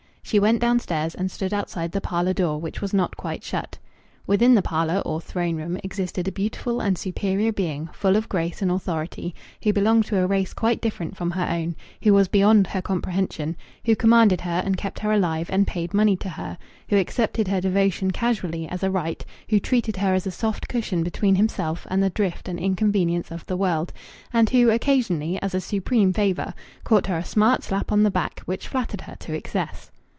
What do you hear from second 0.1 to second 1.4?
She went downstairs and